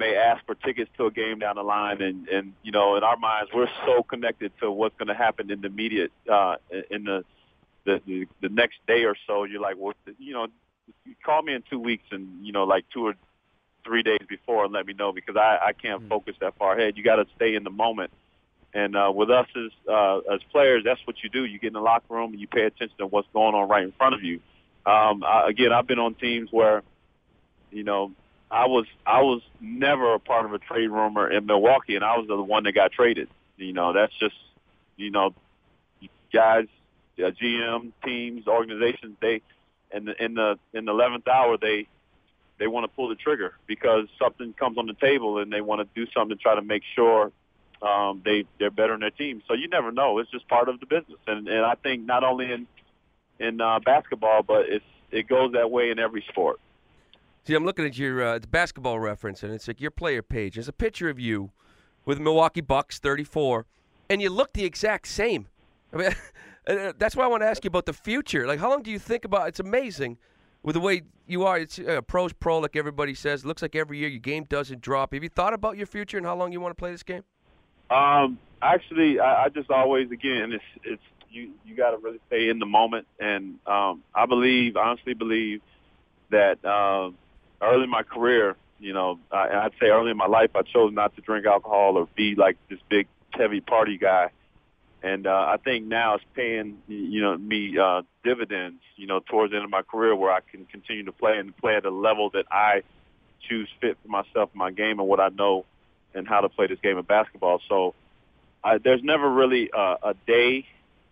may 0.00 0.16
ask 0.16 0.44
for 0.46 0.54
tickets 0.54 0.90
to 0.96 1.06
a 1.06 1.10
game 1.10 1.38
down 1.38 1.56
the 1.56 1.62
line, 1.62 2.02
and 2.02 2.28
and 2.28 2.54
you 2.62 2.72
know 2.72 2.96
in 2.96 3.04
our 3.04 3.16
minds 3.16 3.50
we're 3.54 3.68
so 3.86 4.02
connected 4.02 4.50
to 4.60 4.70
what's 4.70 4.96
going 4.96 5.08
to 5.08 5.14
happen 5.14 5.50
in 5.50 5.60
the 5.60 5.68
immediate 5.68 6.10
uh, 6.30 6.56
in 6.90 7.04
the, 7.04 7.24
the 7.84 8.00
the 8.06 8.26
the 8.40 8.48
next 8.48 8.78
day 8.88 9.04
or 9.04 9.14
so. 9.26 9.44
You're 9.44 9.60
like, 9.60 9.76
well, 9.78 9.94
you 10.18 10.32
know, 10.32 10.48
call 11.24 11.42
me 11.42 11.54
in 11.54 11.62
two 11.70 11.78
weeks, 11.78 12.04
and 12.10 12.44
you 12.44 12.52
know, 12.52 12.64
like 12.64 12.84
two 12.92 13.06
or 13.06 13.14
three 13.84 14.02
days 14.02 14.26
before, 14.28 14.64
and 14.64 14.72
let 14.72 14.86
me 14.86 14.94
know 14.94 15.12
because 15.12 15.36
I 15.36 15.58
I 15.68 15.72
can't 15.72 16.00
mm-hmm. 16.00 16.08
focus 16.08 16.34
that 16.40 16.56
far 16.58 16.76
ahead. 16.76 16.96
You 16.96 17.04
got 17.04 17.16
to 17.16 17.26
stay 17.36 17.54
in 17.54 17.62
the 17.62 17.70
moment 17.70 18.10
and 18.72 18.96
uh, 18.96 19.12
with 19.14 19.30
us 19.30 19.46
as 19.56 19.72
uh, 19.88 20.18
as 20.32 20.40
players, 20.52 20.82
that's 20.84 21.00
what 21.04 21.16
you 21.22 21.28
do. 21.28 21.44
You 21.44 21.58
get 21.58 21.68
in 21.68 21.72
the 21.72 21.80
locker 21.80 22.14
room 22.14 22.32
and 22.32 22.40
you 22.40 22.46
pay 22.46 22.62
attention 22.62 22.96
to 22.98 23.06
what's 23.06 23.28
going 23.32 23.54
on 23.54 23.68
right 23.68 23.82
in 23.82 23.92
front 23.92 24.14
of 24.14 24.22
you. 24.22 24.40
Um, 24.86 25.24
I, 25.24 25.48
again, 25.48 25.72
I've 25.72 25.86
been 25.86 25.98
on 25.98 26.14
teams 26.14 26.48
where, 26.52 26.82
you 27.70 27.82
know, 27.82 28.12
I 28.50 28.66
was 28.66 28.86
I 29.06 29.22
was 29.22 29.42
never 29.60 30.14
a 30.14 30.18
part 30.18 30.44
of 30.44 30.52
a 30.52 30.58
trade 30.58 30.88
rumor 30.88 31.30
in 31.30 31.46
Milwaukee, 31.46 31.94
and 31.94 32.04
I 32.04 32.16
was 32.18 32.26
the 32.26 32.40
one 32.42 32.64
that 32.64 32.72
got 32.72 32.92
traded. 32.92 33.28
You 33.56 33.72
know, 33.72 33.92
that's 33.92 34.12
just, 34.18 34.34
you 34.96 35.10
know, 35.10 35.34
guys, 36.32 36.66
uh, 37.18 37.30
GM 37.30 37.92
teams, 38.04 38.46
organizations. 38.48 39.16
They 39.20 39.42
in 39.92 40.06
the 40.06 40.24
in 40.24 40.34
the 40.34 40.58
in 40.72 40.84
the 40.84 40.92
eleventh 40.92 41.28
hour 41.28 41.56
they 41.56 41.86
they 42.58 42.66
want 42.66 42.84
to 42.84 42.94
pull 42.94 43.08
the 43.08 43.14
trigger 43.14 43.54
because 43.66 44.06
something 44.18 44.52
comes 44.52 44.78
on 44.78 44.86
the 44.86 44.94
table 44.94 45.38
and 45.38 45.52
they 45.52 45.60
want 45.60 45.80
to 45.80 45.88
do 45.94 46.10
something 46.12 46.36
to 46.36 46.42
try 46.42 46.54
to 46.54 46.62
make 46.62 46.82
sure 46.94 47.32
um, 47.82 48.22
they 48.24 48.44
they're 48.58 48.70
better 48.70 48.94
in 48.94 49.00
their 49.00 49.10
team. 49.10 49.42
So 49.46 49.54
you 49.54 49.68
never 49.68 49.92
know. 49.92 50.18
It's 50.18 50.30
just 50.30 50.48
part 50.48 50.68
of 50.68 50.80
the 50.80 50.86
business, 50.86 51.18
and 51.26 51.48
and 51.48 51.64
I 51.64 51.74
think 51.74 52.04
not 52.04 52.24
only 52.24 52.52
in 52.52 52.66
in 53.38 53.60
uh, 53.60 53.78
basketball, 53.80 54.42
but 54.42 54.68
it's 54.68 54.84
it 55.10 55.28
goes 55.28 55.52
that 55.52 55.70
way 55.70 55.90
in 55.90 55.98
every 55.98 56.24
sport. 56.28 56.60
See, 57.44 57.54
I'm 57.54 57.64
looking 57.64 57.86
at 57.86 57.96
your 57.96 58.22
uh, 58.22 58.38
basketball 58.50 59.00
reference, 59.00 59.42
and 59.42 59.52
it's 59.52 59.66
like 59.66 59.80
your 59.80 59.90
player 59.90 60.22
page. 60.22 60.54
There's 60.54 60.68
a 60.68 60.72
picture 60.72 61.08
of 61.08 61.18
you 61.18 61.50
with 62.04 62.20
Milwaukee 62.20 62.60
Bucks 62.60 62.98
34, 62.98 63.66
and 64.10 64.20
you 64.20 64.28
look 64.28 64.52
the 64.52 64.64
exact 64.64 65.08
same. 65.08 65.48
I 65.92 65.96
mean, 65.96 66.14
uh, 66.66 66.92
that's 66.98 67.16
why 67.16 67.24
I 67.24 67.28
want 67.28 67.42
to 67.42 67.46
ask 67.46 67.64
you 67.64 67.68
about 67.68 67.86
the 67.86 67.94
future. 67.94 68.46
Like, 68.46 68.60
how 68.60 68.68
long 68.68 68.82
do 68.82 68.90
you 68.90 68.98
think 68.98 69.24
about? 69.24 69.48
It's 69.48 69.60
amazing 69.60 70.18
with 70.62 70.74
the 70.74 70.80
way 70.80 71.02
you 71.26 71.44
are. 71.44 71.58
It's 71.58 71.78
uh, 71.78 72.02
pros 72.02 72.32
pro, 72.34 72.58
like 72.58 72.76
everybody 72.76 73.14
says. 73.14 73.44
It 73.44 73.46
looks 73.46 73.62
like 73.62 73.74
every 73.74 73.98
year 73.98 74.08
your 74.08 74.20
game 74.20 74.44
doesn't 74.44 74.82
drop. 74.82 75.14
Have 75.14 75.22
you 75.22 75.30
thought 75.30 75.54
about 75.54 75.78
your 75.78 75.86
future 75.86 76.18
and 76.18 76.26
how 76.26 76.36
long 76.36 76.52
you 76.52 76.60
want 76.60 76.76
to 76.76 76.78
play 76.78 76.92
this 76.92 77.02
game? 77.02 77.24
Um, 77.90 78.38
actually, 78.60 79.18
I, 79.18 79.44
I 79.44 79.48
just 79.48 79.70
always 79.70 80.10
again, 80.10 80.52
it's 80.52 80.64
it's 80.84 81.02
you 81.30 81.52
you 81.64 81.74
got 81.74 81.92
to 81.92 81.96
really 81.96 82.20
stay 82.26 82.50
in 82.50 82.58
the 82.58 82.66
moment, 82.66 83.06
and 83.18 83.58
um, 83.66 84.02
I 84.14 84.26
believe, 84.26 84.76
honestly, 84.76 85.14
believe 85.14 85.62
that 86.30 86.64
uh, 86.64 87.10
early 87.60 87.84
in 87.84 87.90
my 87.90 88.02
career, 88.02 88.56
you 88.78 88.92
know, 88.92 89.18
I, 89.30 89.48
I'd 89.48 89.72
say 89.80 89.86
early 89.86 90.10
in 90.10 90.16
my 90.16 90.26
life, 90.26 90.50
I 90.54 90.62
chose 90.62 90.92
not 90.92 91.14
to 91.16 91.22
drink 91.22 91.46
alcohol 91.46 91.96
or 91.96 92.08
be 92.16 92.34
like 92.34 92.56
this 92.68 92.78
big 92.88 93.06
heavy 93.30 93.60
party 93.60 93.98
guy. 93.98 94.30
And 95.02 95.26
uh, 95.26 95.30
I 95.30 95.56
think 95.62 95.86
now 95.86 96.16
it's 96.16 96.24
paying, 96.34 96.78
you 96.86 97.22
know, 97.22 97.36
me 97.36 97.78
uh, 97.78 98.02
dividends, 98.22 98.82
you 98.96 99.06
know, 99.06 99.20
towards 99.20 99.52
the 99.52 99.56
end 99.56 99.64
of 99.64 99.70
my 99.70 99.82
career 99.82 100.14
where 100.14 100.30
I 100.30 100.40
can 100.40 100.66
continue 100.66 101.04
to 101.04 101.12
play 101.12 101.38
and 101.38 101.56
play 101.56 101.76
at 101.76 101.86
a 101.86 101.90
level 101.90 102.30
that 102.30 102.46
I 102.50 102.82
choose 103.48 103.68
fit 103.80 103.96
for 104.02 104.08
myself, 104.08 104.50
my 104.54 104.70
game, 104.70 104.98
and 105.00 105.08
what 105.08 105.20
I 105.20 105.28
know 105.28 105.64
and 106.14 106.28
how 106.28 106.40
to 106.40 106.48
play 106.48 106.66
this 106.66 106.78
game 106.82 106.98
of 106.98 107.06
basketball. 107.06 107.60
So 107.68 107.94
I, 108.62 108.78
there's 108.78 109.02
never 109.02 109.30
really 109.30 109.70
a, 109.72 109.96
a 110.02 110.14
day 110.26 110.66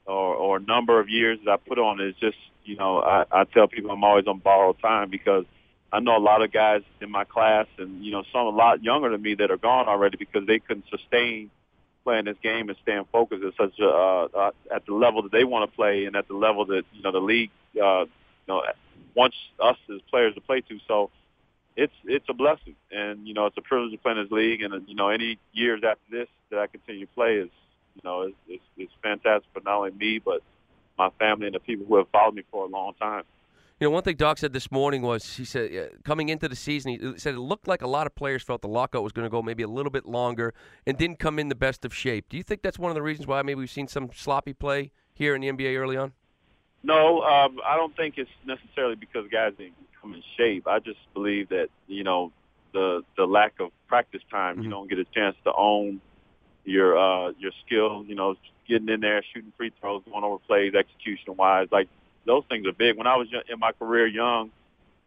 or, 0.05 0.35
or 0.35 0.59
number 0.59 1.00
of 1.00 1.09
years 1.09 1.38
that 1.45 1.50
I 1.50 1.57
put 1.57 1.78
on. 1.78 2.00
It's 2.00 2.19
just, 2.19 2.37
you 2.64 2.76
know, 2.76 2.99
I, 3.00 3.25
I 3.31 3.45
tell 3.45 3.69
people 3.69 3.90
I'm 3.90 4.05
always 4.05 4.26
on 4.26 4.38
borrowed 4.38 4.78
time 4.81 5.09
because 5.09 5.47
I 5.92 6.00
know 6.00 6.16
a 6.16 6.18
lot 6.18 6.42
of 6.42 6.52
guys 6.52 6.83
in 7.00 7.11
my 7.11 7.25
class 7.25 7.66
and, 7.78 8.04
you 8.04 8.12
know, 8.12 8.23
some 8.33 8.47
a 8.47 8.50
lot 8.50 8.83
younger 8.83 9.11
than 9.11 9.23
me 9.23 9.35
that 9.37 9.50
are 9.50 9.57
gone 9.57 9.88
already 9.88 10.16
because 10.16 10.47
they 10.47 10.59
couldn't 10.59 10.85
sustain 10.90 11.50
playing 12.04 12.26
this 12.26 12.37
game 12.42 12.68
and 12.68 12.78
staying 12.83 13.04
focused 13.11 13.42
at 13.42 13.54
such 13.57 13.78
a, 13.80 13.88
uh, 13.88 14.28
uh, 14.35 14.50
at 14.75 14.85
the 14.87 14.95
level 14.95 15.23
that 15.23 15.33
they 15.33 15.45
want 15.45 15.71
to 15.71 15.75
play 15.75 16.04
and 16.04 16.14
at 16.14 16.28
the 16.28 16.35
level 16.35 16.66
that, 16.66 16.83
you 16.92 17.02
know, 17.02 17.12
the 17.12 17.18
league, 17.18 17.50
uh, 17.83 18.04
you 18.04 18.49
know, 18.49 18.62
wants 19.14 19.37
us 19.62 19.76
as 19.92 20.00
players 20.11 20.35
to 20.35 20.40
play 20.40 20.61
to. 20.61 20.78
So, 20.87 21.11
it's 21.78 21.95
it's 22.07 22.25
a 22.28 22.35
blessing, 22.35 22.75
and 22.90 23.26
you 23.26 23.35
know 23.35 23.47
it's 23.47 23.57
a 23.57 23.62
privilege 23.62 23.92
to 23.92 23.99
play 23.99 24.11
in 24.11 24.18
this 24.18 24.33
league. 24.33 24.62
And 24.62 24.88
you 24.88 24.97
know 24.97 25.11
any 25.11 25.38
years 25.52 25.80
after 25.88 26.02
this 26.11 26.26
that 26.50 26.59
I 26.59 26.66
continue 26.66 27.07
to 27.07 27.12
play 27.12 27.37
is 27.37 27.50
you 27.95 28.02
know 28.04 28.23
it's, 28.23 28.37
it's, 28.49 28.64
it's 28.76 28.92
fantastic 29.00 29.49
for 29.54 29.61
not 29.61 29.78
only 29.78 29.92
me 29.92 30.18
but 30.18 30.42
my 30.99 31.11
family 31.21 31.47
and 31.47 31.54
the 31.54 31.61
people 31.61 31.87
who 31.87 31.97
have 31.97 32.09
followed 32.09 32.35
me 32.35 32.42
for 32.50 32.64
a 32.64 32.68
long 32.68 32.95
time. 32.95 33.23
You 33.81 33.87
know, 33.87 33.93
one 33.93 34.03
thing 34.03 34.17
Doc 34.17 34.39
said 34.39 34.53
this 34.53 34.73
morning 34.73 35.03
was 35.03 35.37
he 35.37 35.45
said 35.45 35.71
uh, 35.73 35.97
coming 36.03 36.31
into 36.31 36.49
the 36.49 36.57
season, 36.57 36.93
he 36.93 37.19
said 37.19 37.35
it 37.35 37.41
looked 37.41 37.69
like 37.69 37.81
a 37.81 37.87
lot 37.87 38.09
of 38.09 38.15
players 38.17 38.43
felt 38.43 38.61
the 38.61 38.69
lockout 38.69 39.05
was 39.05 39.13
going 39.13 39.25
to 39.25 39.31
go 39.31 39.41
maybe 39.41 39.63
a 39.63 39.69
little 39.69 39.93
bit 39.93 40.05
longer 40.05 40.53
and 40.85 40.99
didn't 40.99 41.21
come 41.21 41.39
in 41.39 41.49
the 41.49 41.55
best 41.55 41.85
of 41.85 41.95
shape. 41.95 42.29
Do 42.29 42.37
you 42.37 42.43
think 42.43 42.63
that's 42.63 42.79
one 42.79 42.91
of 42.91 42.97
the 42.97 43.03
reasons 43.03 43.29
why 43.29 43.41
maybe 43.43 43.61
we've 43.61 43.71
seen 43.71 43.87
some 43.87 44.11
sloppy 44.13 44.53
play 44.53 44.91
here 45.15 45.37
in 45.37 45.43
the 45.43 45.49
NBA 45.49 45.79
early 45.79 45.97
on? 45.97 46.13
No, 46.83 47.23
um, 47.23 47.59
I 47.65 47.77
don't 47.77 47.95
think 47.97 48.19
it's 48.19 48.31
necessarily 48.45 48.97
because 48.97 49.27
guys 49.31 49.53
didn't 49.57 49.75
come 50.01 50.15
in 50.15 50.23
shape. 50.37 50.67
I 50.67 50.81
just 50.81 51.01
believe 51.15 51.49
that 51.51 51.69
you 51.87 52.03
know 52.03 52.33
the 52.73 53.03
the 53.17 53.27
lack 53.27 53.61
of 53.61 53.71
practice 53.87 54.23
time. 54.29 54.55
Mm-hmm. 54.55 54.65
You 54.65 54.71
don't 54.71 54.89
get 54.89 54.99
a 54.99 55.05
chance 55.05 55.37
to 55.45 55.53
own 55.57 56.01
your 56.65 56.99
uh, 56.99 57.33
your 57.39 57.53
skill. 57.65 58.05
You 58.07 58.17
know, 58.17 58.35
getting 58.69 58.89
in 58.89 59.01
there, 59.01 59.23
shooting 59.33 59.53
free 59.57 59.73
throws, 59.81 60.03
going 60.05 60.25
over 60.25 60.39
plays, 60.39 60.75
execution 60.75 61.37
wise. 61.37 61.69
Like 61.71 61.89
those 62.29 62.45
things 62.49 62.67
are 62.67 62.73
big. 62.73 62.97
When 62.99 63.07
I 63.07 63.17
was 63.17 63.27
in 63.49 63.59
my 63.59 63.73
career 63.73 64.07
young, 64.07 64.51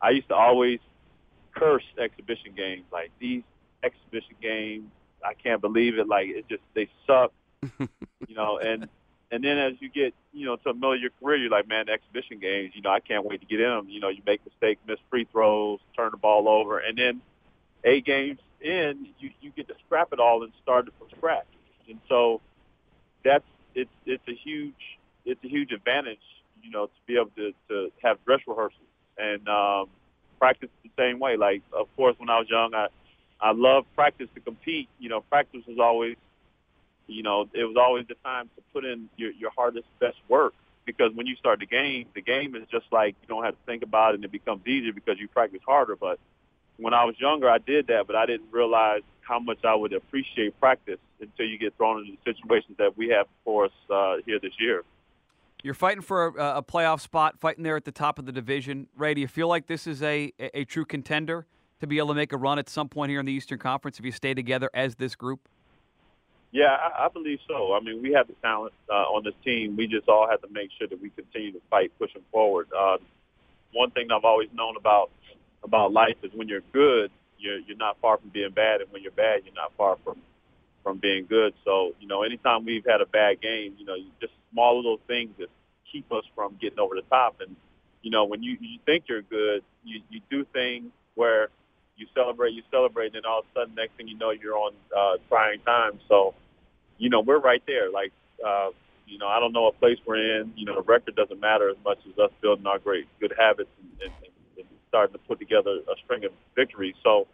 I 0.01 0.09
used 0.09 0.27
to 0.29 0.35
always 0.35 0.79
curse 1.55 1.83
exhibition 1.97 2.53
games. 2.57 2.83
Like 2.91 3.11
these 3.19 3.43
exhibition 3.83 4.35
games, 4.41 4.89
I 5.23 5.35
can't 5.35 5.61
believe 5.61 5.99
it. 5.99 6.07
Like 6.07 6.29
it 6.29 6.49
just 6.49 6.63
they 6.73 6.89
suck, 7.05 7.31
you 8.27 8.35
know. 8.35 8.57
And 8.57 8.89
and 9.31 9.43
then 9.43 9.59
as 9.59 9.73
you 9.79 9.89
get 9.89 10.15
you 10.33 10.47
know 10.47 10.55
to 10.55 10.63
the 10.65 10.73
middle 10.73 10.93
of 10.93 10.99
your 10.99 11.11
career, 11.21 11.37
you're 11.37 11.51
like, 11.51 11.67
man, 11.67 11.89
exhibition 11.89 12.39
games, 12.39 12.71
you 12.73 12.81
know, 12.81 12.89
I 12.89 12.99
can't 12.99 13.23
wait 13.23 13.39
to 13.41 13.45
get 13.45 13.59
in 13.59 13.69
them. 13.69 13.87
You 13.87 13.99
know, 13.99 14.09
you 14.09 14.23
make 14.25 14.41
mistakes, 14.43 14.81
miss 14.87 14.97
free 15.11 15.27
throws, 15.31 15.79
turn 15.95 16.09
the 16.11 16.17
ball 16.17 16.49
over, 16.49 16.79
and 16.79 16.97
then 16.97 17.21
eight 17.83 18.03
games 18.03 18.39
in, 18.61 19.09
you 19.19 19.29
you 19.41 19.51
get 19.51 19.67
to 19.67 19.75
scrap 19.85 20.11
it 20.11 20.19
all 20.19 20.41
and 20.41 20.51
start 20.63 20.87
it 20.87 20.93
from 20.97 21.07
scratch. 21.15 21.45
And 21.87 21.99
so 22.09 22.41
that's 23.23 23.45
it's 23.75 23.91
it's 24.07 24.27
a 24.27 24.33
huge 24.33 24.97
it's 25.23 25.43
a 25.43 25.47
huge 25.47 25.71
advantage 25.71 26.17
you 26.63 26.71
know, 26.71 26.85
to 26.85 26.91
be 27.05 27.15
able 27.15 27.31
to, 27.37 27.53
to 27.69 27.91
have 28.03 28.23
dress 28.25 28.39
rehearsals 28.47 28.81
and 29.17 29.47
um, 29.47 29.89
practice 30.39 30.69
the 30.83 30.89
same 30.97 31.19
way. 31.19 31.37
Like, 31.37 31.61
of 31.73 31.87
course, 31.95 32.15
when 32.17 32.29
I 32.29 32.39
was 32.39 32.49
young, 32.49 32.73
I 32.73 32.87
I 33.41 33.53
loved 33.53 33.87
practice 33.95 34.27
to 34.35 34.39
compete. 34.39 34.87
You 34.99 35.09
know, 35.09 35.21
practice 35.21 35.61
was 35.67 35.79
always, 35.79 36.15
you 37.07 37.23
know, 37.23 37.49
it 37.53 37.63
was 37.63 37.75
always 37.77 38.05
the 38.07 38.15
time 38.23 38.49
to 38.55 38.61
put 38.73 38.85
in 38.85 39.09
your, 39.17 39.31
your 39.31 39.49
hardest, 39.55 39.87
best 39.99 40.17
work. 40.27 40.53
Because 40.85 41.13
when 41.13 41.27
you 41.27 41.35
start 41.35 41.59
the 41.59 41.65
game, 41.65 42.07
the 42.15 42.21
game 42.21 42.55
is 42.55 42.63
just 42.71 42.85
like 42.91 43.15
you 43.21 43.27
don't 43.27 43.43
have 43.43 43.53
to 43.53 43.59
think 43.65 43.83
about 43.83 44.13
it, 44.13 44.15
and 44.15 44.25
it 44.25 44.31
becomes 44.31 44.65
easier 44.65 44.93
because 44.93 45.19
you 45.19 45.27
practice 45.27 45.61
harder. 45.65 45.95
But 45.95 46.19
when 46.77 46.93
I 46.93 47.05
was 47.05 47.15
younger, 47.19 47.49
I 47.49 47.59
did 47.59 47.87
that, 47.87 48.07
but 48.07 48.15
I 48.15 48.25
didn't 48.25 48.51
realize 48.51 49.01
how 49.21 49.39
much 49.39 49.63
I 49.63 49.75
would 49.75 49.93
appreciate 49.93 50.59
practice 50.59 50.97
until 51.19 51.45
you 51.45 51.57
get 51.57 51.77
thrown 51.77 51.99
into 51.99 52.13
the 52.13 52.33
situations 52.33 52.77
that 52.79 52.97
we 52.97 53.09
have 53.09 53.27
for 53.45 53.65
us 53.65 53.71
uh, 53.89 54.15
here 54.25 54.39
this 54.39 54.53
year. 54.59 54.83
You're 55.63 55.73
fighting 55.75 56.01
for 56.01 56.27
a, 56.27 56.57
a, 56.57 56.63
playoff 56.63 57.01
spot, 57.01 57.39
fighting 57.39 57.63
there 57.63 57.75
at 57.75 57.85
the 57.85 57.91
top 57.91 58.17
of 58.17 58.25
the 58.25 58.31
division. 58.31 58.87
Ray, 58.95 59.13
do 59.13 59.21
you 59.21 59.27
feel 59.27 59.47
like 59.47 59.67
this 59.67 59.85
is 59.85 60.01
a, 60.01 60.33
a, 60.39 60.65
true 60.65 60.85
contender 60.85 61.45
to 61.79 61.87
be 61.87 61.97
able 61.99 62.09
to 62.09 62.13
make 62.15 62.33
a 62.33 62.37
run 62.37 62.57
at 62.57 62.67
some 62.67 62.89
point 62.89 63.11
here 63.11 63.19
in 63.19 63.25
the 63.25 63.31
Eastern 63.31 63.59
Conference 63.59 63.99
if 63.99 64.05
you 64.05 64.11
stay 64.11 64.33
together 64.33 64.69
as 64.73 64.95
this 64.95 65.15
group? 65.15 65.47
Yeah, 66.51 66.75
I, 66.75 67.05
I 67.05 67.07
believe 67.09 67.39
so. 67.47 67.73
I 67.73 67.79
mean, 67.79 68.01
we 68.01 68.11
have 68.13 68.27
the 68.27 68.33
talent 68.41 68.73
uh, 68.89 68.93
on 68.93 69.23
this 69.23 69.35
team. 69.45 69.75
We 69.77 69.87
just 69.87 70.09
all 70.09 70.27
have 70.29 70.41
to 70.41 70.47
make 70.51 70.69
sure 70.77 70.87
that 70.87 71.01
we 71.01 71.11
continue 71.11 71.51
to 71.53 71.61
fight, 71.69 71.91
pushing 71.99 72.23
forward. 72.31 72.67
Uh, 72.77 72.97
one 73.73 73.91
thing 73.91 74.11
I've 74.11 74.25
always 74.25 74.49
known 74.53 74.75
about 74.77 75.11
about 75.63 75.93
life 75.93 76.15
is 76.23 76.31
when 76.33 76.49
you're 76.49 76.63
good, 76.73 77.11
you're 77.37 77.59
you're 77.59 77.77
not 77.77 77.97
far 78.01 78.17
from 78.17 78.29
being 78.29 78.51
bad, 78.51 78.81
and 78.81 78.91
when 78.91 79.01
you're 79.03 79.11
bad, 79.11 79.43
you're 79.45 79.53
not 79.53 79.71
far 79.77 79.97
from 80.03 80.17
from 80.83 80.97
being 80.97 81.25
good. 81.25 81.53
So, 81.63 81.93
you 81.99 82.07
know, 82.07 82.23
anytime 82.23 82.65
we've 82.65 82.85
had 82.85 83.01
a 83.01 83.05
bad 83.05 83.39
game, 83.39 83.75
you 83.77 83.85
know, 83.85 83.95
you 83.95 84.07
just 84.19 84.33
small 84.51 84.75
little 84.77 84.99
things 85.07 85.31
that 85.39 85.49
keep 85.91 86.11
us 86.11 86.23
from 86.35 86.57
getting 86.61 86.79
over 86.79 86.95
the 86.95 87.03
top. 87.09 87.35
And, 87.41 87.55
you 88.01 88.11
know, 88.11 88.25
when 88.25 88.43
you, 88.43 88.57
you 88.59 88.79
think 88.85 89.05
you're 89.07 89.21
good, 89.21 89.63
you, 89.83 90.01
you 90.09 90.21
do 90.29 90.45
things 90.53 90.91
where 91.15 91.49
you 91.97 92.07
celebrate, 92.15 92.53
you 92.53 92.63
celebrate, 92.71 93.07
and 93.07 93.15
then 93.15 93.25
all 93.25 93.39
of 93.39 93.45
a 93.45 93.59
sudden, 93.59 93.75
next 93.75 93.95
thing 93.97 94.07
you 94.07 94.17
know, 94.17 94.31
you're 94.31 94.57
on 94.57 94.73
uh, 94.95 95.17
trying 95.29 95.59
times. 95.61 96.01
So, 96.07 96.33
you 96.97 97.09
know, 97.09 97.21
we're 97.21 97.39
right 97.39 97.63
there. 97.67 97.91
Like, 97.91 98.11
uh, 98.45 98.69
you 99.05 99.17
know, 99.17 99.27
I 99.27 99.39
don't 99.39 99.53
know 99.53 99.63
what 99.63 99.79
place 99.79 99.97
we're 100.05 100.41
in. 100.41 100.53
You 100.55 100.65
know, 100.65 100.75
the 100.75 100.81
record 100.81 101.15
doesn't 101.15 101.39
matter 101.39 101.69
as 101.69 101.77
much 101.83 101.99
as 102.07 102.17
us 102.17 102.31
building 102.41 102.65
our 102.65 102.79
great 102.79 103.07
good 103.19 103.33
habits 103.37 103.69
and, 103.79 104.01
and, 104.01 104.31
and 104.57 104.67
starting 104.87 105.13
to 105.13 105.19
put 105.19 105.39
together 105.39 105.71
a 105.71 105.95
string 106.03 106.23
of 106.25 106.31
victories. 106.55 106.95
So, 107.03 107.27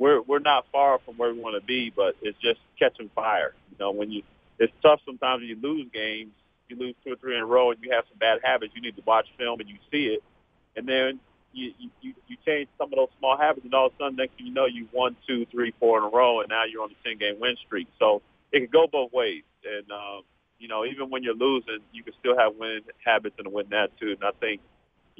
we're 0.00 0.22
we're 0.22 0.40
not 0.40 0.64
far 0.72 0.98
from 1.04 1.18
where 1.18 1.32
we 1.32 1.38
want 1.38 1.60
to 1.60 1.64
be, 1.64 1.92
but 1.94 2.16
it's 2.22 2.38
just 2.40 2.58
catching 2.78 3.10
fire. 3.14 3.54
You 3.70 3.76
know, 3.78 3.90
when 3.92 4.10
you 4.10 4.22
it's 4.58 4.72
tough 4.82 5.00
sometimes 5.04 5.40
when 5.40 5.48
you 5.48 5.58
lose 5.62 5.86
games, 5.92 6.32
you 6.70 6.76
lose 6.76 6.94
two 7.04 7.12
or 7.12 7.16
three 7.16 7.36
in 7.36 7.42
a 7.42 7.46
row, 7.46 7.70
and 7.70 7.82
you 7.82 7.92
have 7.92 8.04
some 8.08 8.18
bad 8.18 8.40
habits. 8.42 8.72
You 8.74 8.82
need 8.82 8.96
to 8.96 9.02
watch 9.04 9.26
film 9.38 9.60
and 9.60 9.68
you 9.68 9.76
see 9.90 10.06
it, 10.06 10.22
and 10.76 10.86
then 10.86 11.20
you 11.52 11.72
you 12.00 12.14
you 12.28 12.36
change 12.46 12.68
some 12.78 12.92
of 12.92 12.96
those 12.96 13.08
small 13.18 13.36
habits, 13.36 13.64
and 13.64 13.74
all 13.74 13.86
of 13.86 13.92
a 13.94 13.96
sudden, 13.96 14.16
next 14.16 14.36
thing 14.36 14.46
you 14.46 14.54
know, 14.54 14.66
you 14.66 14.88
won 14.92 15.16
two, 15.26 15.46
three, 15.46 15.74
four 15.80 15.98
in 15.98 16.04
a 16.04 16.08
row, 16.08 16.40
and 16.40 16.48
now 16.48 16.64
you're 16.64 16.82
on 16.82 16.90
a 16.90 17.08
ten 17.08 17.18
game 17.18 17.40
win 17.40 17.56
streak. 17.66 17.88
So 17.98 18.22
it 18.52 18.60
could 18.60 18.72
go 18.72 18.86
both 18.86 19.12
ways, 19.12 19.42
and 19.64 19.90
um, 19.90 20.22
you 20.58 20.68
know, 20.68 20.84
even 20.84 21.10
when 21.10 21.22
you're 21.22 21.34
losing, 21.34 21.78
you 21.92 22.02
can 22.02 22.12
still 22.20 22.38
have 22.38 22.54
winning 22.56 22.82
habits 23.04 23.36
and 23.38 23.46
a 23.46 23.50
win 23.50 23.72
attitude. 23.72 24.18
And 24.20 24.24
I 24.24 24.32
think 24.38 24.60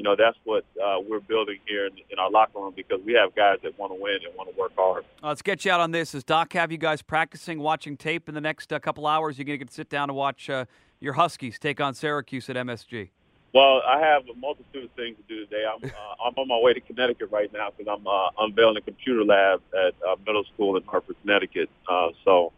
you 0.01 0.05
know, 0.05 0.17
that's 0.17 0.39
what 0.45 0.65
uh, 0.83 0.97
we're 1.07 1.21
building 1.21 1.59
here 1.67 1.85
in, 1.85 1.93
in, 2.09 2.19
our 2.19 2.31
locker 2.31 2.59
room 2.59 2.73
because 2.75 3.01
we 3.05 3.13
have 3.13 3.35
guys 3.35 3.59
that 3.63 3.79
want 3.79 3.93
to 3.93 4.01
win 4.01 4.21
and 4.27 4.35
want 4.35 4.49
to 4.51 4.59
work 4.59 4.73
hard. 4.75 5.05
Uh, 5.23 5.29
let's 5.29 5.43
get 5.43 5.63
you 5.67 5.71
out 5.71 5.81
on 5.81 5.91
this. 5.91 6.13
Does 6.13 6.25
Doc 6.25 6.55
have 6.55 6.73
you 6.73 6.79
guys 6.79 7.03
practicing, 7.03 7.59
watching 7.59 7.99
tape 7.99 8.27
in 8.27 8.35
the 8.35 8.41
next 8.41 8.73
uh, 8.73 8.79
couple 8.79 9.07
hours? 9.07 9.37
You're 9.37 9.45
going 9.45 9.59
to 9.61 9.71
sit 9.71 9.91
down 9.91 10.09
and 10.09 10.17
watch 10.17 10.49
uh, 10.49 10.65
your 11.01 11.15
Huskies 11.15 11.59
take 11.59 11.81
on 11.81 11.95
Syracuse 11.95 12.49
at 12.51 12.57
MSG. 12.57 13.11
Well, 13.53 13.83
I 13.85 13.99
have 13.99 14.23
a 14.29 14.39
multitude 14.39 14.85
of 14.85 14.91
things 14.93 15.17
to 15.17 15.23
do 15.29 15.45
today. 15.45 15.65
I'm 15.67 15.85
uh, 15.91 16.25
I'm 16.25 16.35
on 16.37 16.49
my 16.49 16.59
way 16.59 16.75
to 16.75 16.81
Connecticut 16.81 17.31
right 17.31 17.53
now 17.53 17.71
because 17.77 17.93
I'm 17.99 18.07
uh, 18.07 18.45
unveiling 18.47 18.77
a 18.77 18.81
computer 18.81 19.25
lab 19.25 19.63
at 19.75 19.95
a 20.07 20.17
middle 20.25 20.45
school 20.55 20.77
in 20.77 20.85
Hartford, 20.85 21.17
Connecticut. 21.23 21.69
Uh, 21.89 22.09
so, 22.25 22.53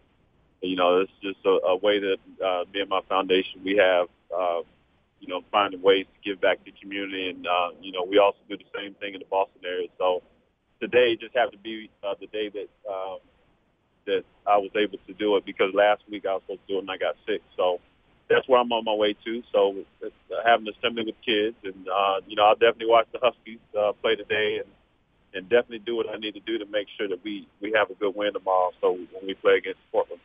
you 0.61 0.77
know, 0.77 1.01
it's 1.01 1.13
just 1.23 1.39
a, 1.47 1.69
a 1.69 1.77
way 1.77 1.99
that 2.01 2.19
uh, 2.45 2.65
me 2.73 2.81
and 2.81 2.91
my 2.91 3.01
foundation 3.09 3.63
we 3.65 3.77
have 3.77 4.09
uh, 4.37 4.63
you 5.23 5.29
know, 5.29 5.41
finding 5.53 5.81
ways 5.81 6.05
to 6.13 6.29
give 6.29 6.41
back 6.41 6.59
to 6.59 6.71
the 6.71 6.77
community. 6.83 7.31
And, 7.31 7.47
uh, 7.47 7.71
you 7.81 7.93
know, 7.93 8.03
we 8.03 8.19
also 8.19 8.39
do 8.49 8.57
the 8.57 8.65
same 8.75 8.95
thing 8.95 9.15
in 9.15 9.21
the 9.21 9.31
Boston 9.31 9.63
area. 9.65 9.87
So 9.97 10.21
today 10.81 11.17
just 11.17 11.35
happened 11.35 11.59
to 11.59 11.63
be 11.63 11.89
uh, 12.03 12.15
the 12.21 12.27
day 12.27 12.49
that, 12.51 12.69
um, 12.91 13.19
that 14.07 14.25
I 14.49 14.59
was 14.59 14.71
able 14.75 14.99
to 15.07 15.15
do 15.15 15.37
it 15.37 15.47
because 15.47 15.73
last 15.75 16.03
week 16.11 16.27
I 16.27 16.35
was 16.35 16.43
supposed 16.43 16.67
to 16.67 16.75
do 16.75 16.79
it 16.79 16.81
and 16.83 16.91
I 16.91 16.97
got 16.99 17.15
sick. 17.25 17.41
So 17.57 17.79
that's 18.29 18.49
where 18.49 18.61
I'm 18.61 18.73
on 18.73 18.85
my 18.85 18.95
way 18.95 19.15
to. 19.25 19.43
So 19.53 19.75
uh, 20.05 20.09
having 20.45 20.67
an 20.67 20.75
assembly 20.79 21.05
with 21.05 21.17
kids 21.25 21.57
and, 21.65 21.89
uh, 21.89 22.21
you 22.27 22.37
know, 22.37 22.45
I'll 22.45 22.55
definitely 22.55 22.89
watch 22.89 23.07
the 23.13 23.19
Huskies 23.23 23.61
uh, 23.79 23.93
play 24.01 24.17
today 24.17 24.61
and, 24.63 24.69
and 25.35 25.49
definitely 25.49 25.81
do 25.81 25.97
what 25.97 26.09
I 26.09 26.17
need 26.17 26.35
to 26.35 26.41
do 26.41 26.59
to 26.59 26.67
make 26.67 26.87
sure 26.97 27.09
that 27.09 27.23
we, 27.25 27.47
we 27.61 27.73
have 27.77 27.91
a 27.91 27.95
good 27.95 28.15
win 28.15 28.33
tomorrow. 28.33 28.71
So 28.81 28.93
when 28.93 29.27
we 29.27 29.35
play 29.35 29.57
against 29.59 29.81
Portland. 29.91 30.21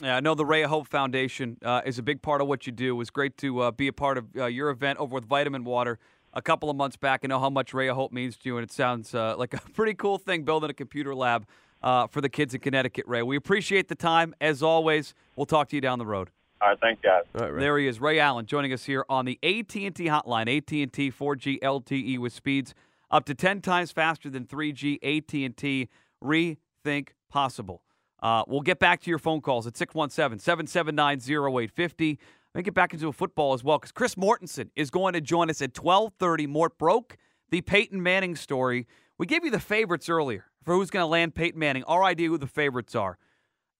Yeah, 0.00 0.16
I 0.16 0.20
know 0.20 0.34
the 0.34 0.46
Ray 0.46 0.62
of 0.62 0.70
Hope 0.70 0.88
Foundation 0.88 1.58
uh, 1.62 1.82
is 1.84 1.98
a 1.98 2.02
big 2.02 2.22
part 2.22 2.40
of 2.40 2.48
what 2.48 2.66
you 2.66 2.72
do. 2.72 2.94
It 2.94 2.98
was 2.98 3.10
great 3.10 3.36
to 3.38 3.60
uh, 3.60 3.70
be 3.70 3.88
a 3.88 3.92
part 3.92 4.16
of 4.18 4.26
uh, 4.36 4.46
your 4.46 4.70
event 4.70 4.98
over 4.98 5.14
with 5.14 5.26
Vitamin 5.26 5.64
Water 5.64 5.98
a 6.34 6.42
couple 6.42 6.70
of 6.70 6.76
months 6.76 6.96
back. 6.96 7.20
I 7.24 7.26
know 7.26 7.38
how 7.38 7.50
much 7.50 7.74
Ray 7.74 7.88
of 7.88 7.96
Hope 7.96 8.12
means 8.12 8.36
to 8.38 8.48
you, 8.48 8.56
and 8.56 8.64
it 8.64 8.72
sounds 8.72 9.14
uh, 9.14 9.36
like 9.38 9.54
a 9.54 9.60
pretty 9.72 9.94
cool 9.94 10.18
thing 10.18 10.44
building 10.44 10.70
a 10.70 10.74
computer 10.74 11.14
lab 11.14 11.46
uh, 11.82 12.06
for 12.06 12.20
the 12.20 12.28
kids 12.28 12.54
in 12.54 12.60
Connecticut, 12.60 13.04
Ray. 13.06 13.22
We 13.22 13.36
appreciate 13.36 13.88
the 13.88 13.94
time. 13.94 14.34
As 14.40 14.62
always, 14.62 15.14
we'll 15.36 15.46
talk 15.46 15.68
to 15.70 15.76
you 15.76 15.80
down 15.80 15.98
the 15.98 16.06
road. 16.06 16.30
All 16.62 16.68
right, 16.68 16.78
thanks, 16.80 17.02
guys. 17.02 17.24
There 17.34 17.76
he 17.76 17.88
is, 17.88 18.00
Ray 18.00 18.20
Allen, 18.20 18.46
joining 18.46 18.72
us 18.72 18.84
here 18.84 19.04
on 19.08 19.24
the 19.24 19.36
AT&T 19.42 19.90
hotline, 19.90 20.56
AT&T 20.56 21.10
4G 21.10 21.58
LTE 21.58 22.18
with 22.18 22.32
speeds 22.32 22.72
up 23.10 23.24
to 23.24 23.34
10 23.34 23.60
times 23.62 23.90
faster 23.90 24.30
than 24.30 24.46
3G 24.46 24.98
AT&T. 25.02 25.88
Rethink 26.22 27.08
possible. 27.28 27.82
Uh, 28.22 28.44
we'll 28.46 28.60
get 28.60 28.78
back 28.78 29.00
to 29.00 29.10
your 29.10 29.18
phone 29.18 29.40
calls 29.40 29.66
at 29.66 29.76
617 29.76 30.38
779 30.38 31.18
0850. 31.18 32.20
Let 32.54 32.64
get 32.64 32.74
back 32.74 32.94
into 32.94 33.08
a 33.08 33.12
football 33.12 33.54
as 33.54 33.64
well 33.64 33.78
because 33.78 33.90
Chris 33.90 34.14
Mortensen 34.14 34.70
is 34.76 34.90
going 34.90 35.14
to 35.14 35.20
join 35.20 35.50
us 35.50 35.60
at 35.62 35.76
1230. 35.76 36.46
Mort 36.46 36.78
broke 36.78 37.16
the 37.50 37.60
Peyton 37.60 38.00
Manning 38.00 38.36
story. 38.36 38.86
We 39.18 39.26
gave 39.26 39.44
you 39.44 39.50
the 39.50 39.58
favorites 39.58 40.08
earlier 40.08 40.44
for 40.62 40.74
who's 40.74 40.90
going 40.90 41.02
to 41.02 41.08
land 41.08 41.34
Peyton 41.34 41.58
Manning. 41.58 41.82
Our 41.84 42.04
idea 42.04 42.28
who 42.28 42.38
the 42.38 42.46
favorites 42.46 42.94
are. 42.94 43.18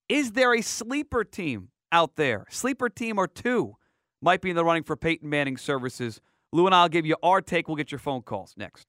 Is 0.08 0.32
there 0.32 0.52
a 0.52 0.62
sleeper 0.62 1.22
team 1.22 1.68
out 1.92 2.16
there? 2.16 2.46
Sleeper 2.50 2.88
team 2.88 3.18
or 3.18 3.28
two 3.28 3.76
might 4.20 4.40
be 4.40 4.50
in 4.50 4.56
the 4.56 4.64
running 4.64 4.82
for 4.82 4.96
Peyton 4.96 5.28
Manning 5.28 5.56
services. 5.56 6.20
Lou 6.52 6.66
and 6.66 6.74
I'll 6.74 6.88
give 6.88 7.06
you 7.06 7.16
our 7.22 7.40
take. 7.40 7.68
We'll 7.68 7.76
get 7.76 7.92
your 7.92 7.98
phone 7.98 8.22
calls 8.22 8.54
next. 8.56 8.88